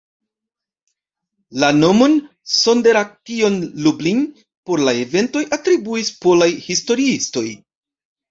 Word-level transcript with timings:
La 1.63 1.67
nomon 1.81 2.15
"Sonderaktion 2.53 3.59
Lublin" 3.87 4.23
por 4.69 4.83
la 4.87 4.95
eventoj 5.03 5.45
atribuis 5.61 6.09
polaj 6.27 6.51
historiistoj. 6.71 7.47